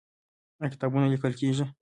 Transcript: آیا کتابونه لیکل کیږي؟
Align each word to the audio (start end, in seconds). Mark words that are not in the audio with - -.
آیا 0.59 0.71
کتابونه 0.73 1.05
لیکل 1.11 1.33
کیږي؟ 1.39 1.65